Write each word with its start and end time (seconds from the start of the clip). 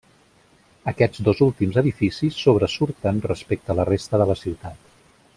Aquests 0.91 1.19
dos 1.27 1.41
últims 1.47 1.77
edificis 1.81 2.39
sobresurten 2.45 3.21
respecte 3.33 3.75
a 3.75 3.79
la 3.81 3.85
resta 3.91 4.21
de 4.23 4.27
la 4.31 4.37
ciutat. 4.45 4.89